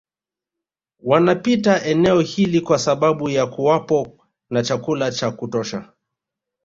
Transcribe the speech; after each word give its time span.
Wanapita 0.99 1.85
eneo 1.85 2.19
hili 2.21 2.61
kwa 2.61 2.79
sababu 2.79 3.29
ya 3.29 3.45
kuwapo 3.47 4.17
na 4.49 4.63
chakula 4.63 5.11
cha 5.11 5.31
kutosha 5.31 5.91